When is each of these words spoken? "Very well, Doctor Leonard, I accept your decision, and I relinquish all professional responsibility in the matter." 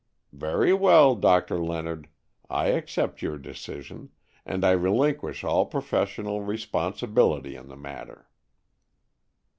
"Very 0.33 0.73
well, 0.73 1.13
Doctor 1.13 1.59
Leonard, 1.63 2.07
I 2.49 2.69
accept 2.69 3.21
your 3.21 3.37
decision, 3.37 4.09
and 4.47 4.65
I 4.65 4.71
relinquish 4.71 5.43
all 5.43 5.67
professional 5.67 6.41
responsibility 6.41 7.55
in 7.55 7.67
the 7.67 7.77
matter." 7.77 8.27